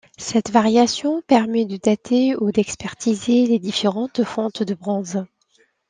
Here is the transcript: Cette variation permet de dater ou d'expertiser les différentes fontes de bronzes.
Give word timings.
Cette 0.17 0.49
variation 0.49 1.21
permet 1.21 1.65
de 1.65 1.77
dater 1.77 2.35
ou 2.35 2.51
d'expertiser 2.51 3.45
les 3.45 3.59
différentes 3.59 4.23
fontes 4.23 4.63
de 4.63 4.73
bronzes. 4.73 5.25